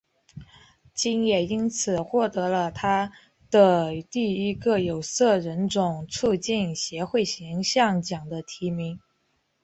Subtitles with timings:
[0.95, 3.11] 金也因此获得了她
[3.51, 8.99] 的第一个有色人种促进协会形象奖的提名。